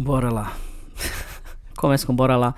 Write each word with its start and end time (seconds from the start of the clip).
Bora 0.00 0.30
lá. 0.30 0.56
Começa 1.76 2.06
com 2.06 2.14
bora 2.14 2.36
lá. 2.36 2.54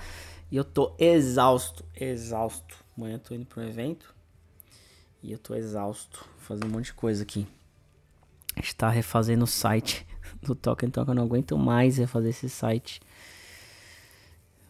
E 0.51 0.57
eu 0.59 0.63
tô 0.63 0.95
exausto, 0.99 1.83
exausto. 1.97 2.77
Amanhã 2.95 3.15
eu 3.15 3.19
tô 3.19 3.35
indo 3.35 3.47
pra 3.47 3.63
um 3.63 3.67
evento. 3.67 4.15
E 5.23 5.33
eu 5.33 5.39
tô 5.39 5.55
exausto, 5.55 6.23
fazendo 6.37 6.67
um 6.67 6.73
monte 6.73 6.87
de 6.87 6.93
coisa 6.93 7.23
aqui. 7.23 7.47
A 8.55 8.61
gente 8.61 8.77
tá 8.77 8.91
refazendo 8.91 9.45
o 9.45 9.47
site 9.47 10.07
do 10.43 10.55
Token 10.55 10.91
Talk. 10.91 11.09
Eu 11.09 11.15
não 11.15 11.23
aguento 11.23 11.57
mais 11.57 11.97
refazer 11.97 12.29
esse 12.29 12.51
site. 12.51 13.01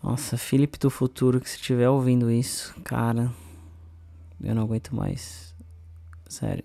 Nossa, 0.01 0.39
Felipe 0.39 0.79
do 0.79 0.91
futuro, 0.91 1.41
que 1.41 1.51
se 1.51 1.57
estiver 1.57 1.89
ouvindo 1.89 2.31
isso, 2.31 2.73
cara, 2.85 3.33
eu 4.41 4.55
não 4.55 4.63
aguento 4.63 4.95
mais. 4.95 5.53
Sério, 6.29 6.65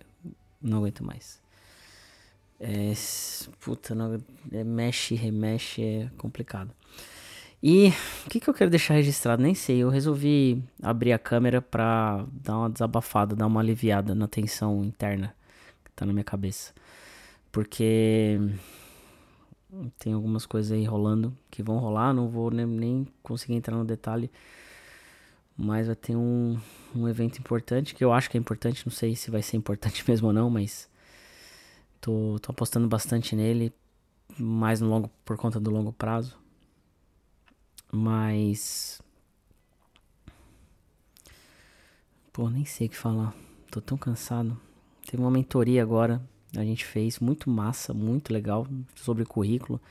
não 0.62 0.78
aguento 0.78 1.04
mais. 1.04 1.44
É, 2.60 2.94
puta, 3.60 3.94
não, 3.94 4.16
é, 4.52 4.64
mexe, 4.64 5.16
remexe, 5.16 5.82
é 5.84 6.10
complicado. 6.18 6.72
E 7.62 7.90
o 8.26 8.30
que, 8.30 8.40
que 8.40 8.50
eu 8.50 8.54
quero 8.54 8.70
deixar 8.70 8.94
registrado? 8.94 9.42
Nem 9.42 9.56
sei. 9.56 9.78
Eu 9.80 9.90
resolvi 9.90 10.64
abrir 10.82 11.14
a 11.14 11.20
câmera 11.20 11.62
pra 11.62 12.26
dar 12.32 12.60
uma 12.60 12.70
desabafada, 12.70 13.36
dar 13.36 13.48
uma 13.48 13.60
aliviada 13.60 14.14
na 14.14 14.28
tensão 14.28 14.84
interna 14.84 15.36
que 15.84 15.92
tá 15.92 16.06
na 16.06 16.14
minha 16.14 16.24
cabeça. 16.24 16.74
Porque 17.52 18.40
tem 19.98 20.14
algumas 20.14 20.46
coisas 20.46 20.72
aí 20.72 20.86
rolando 20.86 21.36
que 21.50 21.64
vão 21.64 21.78
rolar, 21.80 22.14
não 22.14 22.30
vou 22.30 22.52
nem, 22.52 22.66
nem 22.66 23.08
conseguir 23.24 23.56
entrar 23.56 23.76
no 23.76 23.86
detalhe. 23.86 24.30
Mas 25.58 25.88
vai 25.88 25.96
ter 25.96 26.16
um, 26.16 26.60
um 26.96 27.08
evento 27.08 27.40
importante 27.40 27.96
que 27.96 28.04
eu 28.04 28.12
acho 28.14 28.30
que 28.30 28.38
é 28.38 28.40
importante, 28.40 28.86
não 28.86 28.92
sei 28.92 29.16
se 29.16 29.32
vai 29.32 29.42
ser 29.42 29.58
importante 29.58 30.04
mesmo 30.10 30.28
ou 30.28 30.34
não, 30.34 30.50
mas 30.50 30.90
tô, 32.06 32.38
tô 32.40 32.52
apostando 32.52 32.88
bastante 32.88 33.36
nele, 33.36 33.74
mais 34.38 34.80
no 34.80 34.88
longo 34.88 35.10
por 35.26 35.36
conta 35.38 35.60
do 35.60 35.72
longo 35.72 35.92
prazo. 35.92 36.38
Mas 37.92 39.02
pô, 42.32 42.48
nem 42.48 42.64
sei 42.64 42.86
o 42.86 42.90
que 42.92 42.98
falar. 42.98 43.34
Tô 43.72 43.82
tão 43.82 43.98
cansado. 43.98 44.56
Teve 45.10 45.24
uma 45.24 45.32
mentoria 45.32 45.82
agora 45.82 46.22
a 46.56 46.64
gente 46.64 46.86
fez, 46.86 47.20
muito 47.20 47.50
massa, 47.50 47.94
muito 47.94 48.32
legal, 48.32 48.66
sobre 48.96 49.26
currículo. 49.26 49.82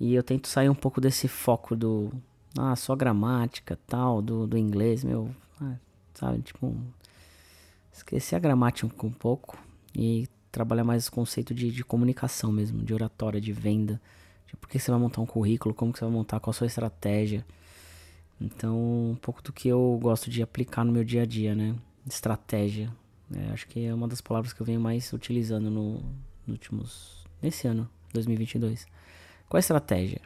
E 0.00 0.14
eu 0.14 0.22
tento 0.24 0.48
sair 0.48 0.68
um 0.68 0.74
pouco 0.74 1.00
desse 1.00 1.28
foco 1.28 1.76
do, 1.76 2.10
ah, 2.58 2.74
só 2.74 2.96
gramática, 2.96 3.78
tal, 3.86 4.20
do, 4.20 4.44
do 4.46 4.58
inglês, 4.58 5.04
meu, 5.04 5.30
ah, 5.60 5.76
sabe, 6.14 6.42
tipo, 6.42 6.76
esquecer 7.92 8.34
a 8.34 8.40
gramática 8.40 9.06
um 9.06 9.12
pouco 9.12 9.56
e 9.94 10.26
trabalhar 10.54 10.84
mais 10.84 11.08
o 11.08 11.12
conceito 11.12 11.52
de, 11.52 11.70
de 11.70 11.84
comunicação 11.84 12.52
mesmo, 12.52 12.80
de 12.82 12.94
oratória, 12.94 13.40
de 13.40 13.52
venda, 13.52 14.00
de 14.46 14.56
por 14.56 14.68
que 14.68 14.78
você 14.78 14.90
vai 14.90 15.00
montar 15.00 15.20
um 15.20 15.26
currículo, 15.26 15.74
como 15.74 15.92
que 15.92 15.98
você 15.98 16.04
vai 16.04 16.14
montar, 16.14 16.38
qual 16.38 16.52
a 16.52 16.54
sua 16.54 16.68
estratégia. 16.68 17.44
Então, 18.40 19.10
um 19.10 19.18
pouco 19.20 19.42
do 19.42 19.52
que 19.52 19.68
eu 19.68 19.98
gosto 20.00 20.30
de 20.30 20.42
aplicar 20.42 20.84
no 20.84 20.92
meu 20.92 21.02
dia 21.02 21.22
a 21.22 21.26
dia, 21.26 21.54
né? 21.56 21.74
Estratégia, 22.08 22.88
é, 23.34 23.52
acho 23.52 23.66
que 23.66 23.84
é 23.84 23.92
uma 23.92 24.06
das 24.06 24.20
palavras 24.20 24.52
que 24.52 24.60
eu 24.60 24.66
venho 24.66 24.80
mais 24.80 25.12
utilizando 25.12 25.70
no, 25.70 26.00
últimos. 26.46 27.24
nesse 27.42 27.66
ano, 27.66 27.88
2022. 28.12 28.86
Qual 29.48 29.58
a 29.58 29.60
estratégia? 29.60 30.20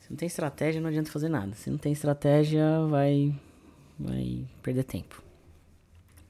Se 0.00 0.10
não 0.10 0.16
tem 0.16 0.26
estratégia, 0.26 0.80
não 0.80 0.88
adianta 0.88 1.10
fazer 1.10 1.28
nada. 1.28 1.54
Se 1.54 1.68
não 1.68 1.78
tem 1.78 1.92
estratégia, 1.92 2.64
vai, 2.88 3.34
vai 3.98 4.44
perder 4.62 4.84
tempo. 4.84 5.20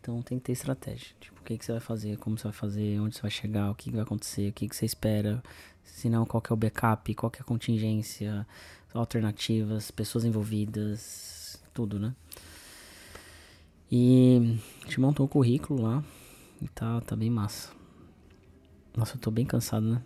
Então 0.05 0.21
tem 0.21 0.39
que 0.39 0.45
ter 0.45 0.53
estratégia. 0.53 1.17
Tipo, 1.19 1.41
o 1.41 1.43
que, 1.43 1.57
que 1.57 1.65
você 1.65 1.73
vai 1.73 1.81
fazer, 1.81 2.19
como 2.19 2.37
você 2.37 2.45
vai 2.45 2.53
fazer, 2.53 3.01
onde 3.01 3.17
você 3.17 3.23
vai 3.23 3.31
chegar, 3.31 3.71
o 3.71 3.75
que, 3.75 3.85
que 3.85 3.97
vai 3.97 4.03
acontecer, 4.03 4.51
o 4.51 4.53
que, 4.53 4.69
que 4.69 4.77
você 4.77 4.85
espera. 4.85 5.43
Se 5.83 6.11
não, 6.11 6.27
qual 6.27 6.43
é 6.47 6.53
o 6.53 6.57
backup, 6.57 7.15
qual 7.15 7.33
é 7.35 7.41
a 7.41 7.45
contingência, 7.45 8.47
alternativas, 8.93 9.91
pessoas 9.91 10.27
envolvidas, 10.27 11.59
tudo, 11.73 11.99
né? 11.99 12.15
E 13.91 14.59
a 14.83 14.85
gente 14.85 15.01
montou 15.01 15.25
o 15.25 15.29
currículo 15.29 15.83
lá. 15.83 16.05
E 16.61 16.69
tá, 16.69 17.01
tá 17.01 17.17
bem 17.17 17.31
massa. 17.31 17.71
Nossa, 18.95 19.17
eu 19.17 19.21
tô 19.21 19.31
bem 19.31 19.47
cansado, 19.47 19.87
né? 19.87 20.03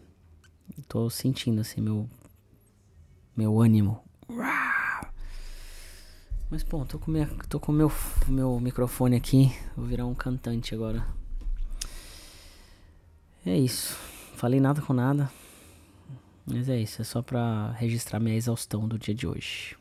Tô 0.87 1.11
sentindo 1.11 1.61
assim 1.61 1.81
meu. 1.81 2.09
Meu 3.37 3.61
ânimo. 3.61 4.08
Mas 6.50 6.62
bom, 6.62 6.82
tô 6.86 6.98
com, 6.98 7.10
minha, 7.10 7.26
tô 7.48 7.60
com 7.60 7.70
meu, 7.70 7.92
meu 8.26 8.59
microfone 8.59 9.16
aqui. 9.16 9.54
Vou 9.76 9.84
virar 9.84 10.06
um 10.06 10.14
cantante 10.14 10.75
agora. 10.75 11.06
É 13.44 13.56
isso. 13.56 13.94
Falei 14.34 14.59
nada 14.59 14.81
com 14.81 14.94
nada. 14.94 15.31
Mas 16.47 16.70
é 16.70 16.81
isso. 16.81 17.03
É 17.03 17.04
só 17.04 17.20
pra 17.20 17.72
registrar 17.72 18.19
minha 18.19 18.34
exaustão 18.34 18.88
do 18.88 18.98
dia 18.98 19.14
de 19.14 19.26
hoje. 19.26 19.76